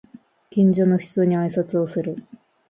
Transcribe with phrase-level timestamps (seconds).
[0.49, 2.23] 近所の人に挨拶をする